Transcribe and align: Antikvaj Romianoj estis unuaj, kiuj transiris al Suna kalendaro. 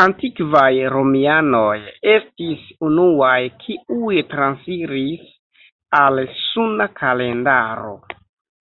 Antikvaj 0.00 0.70
Romianoj 0.94 1.76
estis 2.14 2.64
unuaj, 2.90 3.38
kiuj 3.62 4.18
transiris 4.34 5.32
al 6.02 6.20
Suna 6.42 6.92
kalendaro. 7.02 7.96